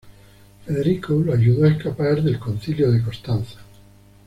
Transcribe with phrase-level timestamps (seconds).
[0.65, 3.59] Federico lo ayudó a escapar del Concilio de Constanza.